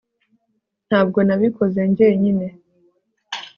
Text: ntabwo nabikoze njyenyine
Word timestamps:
ntabwo 0.87 1.19
nabikoze 1.27 1.79
njyenyine 1.91 2.47